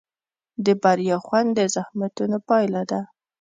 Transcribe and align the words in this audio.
د 0.65 0.67
بریا 0.81 1.17
خوند 1.25 1.49
د 1.57 1.59
زحمتونو 1.75 2.37
پایله 2.47 2.81
ده. 2.91 3.01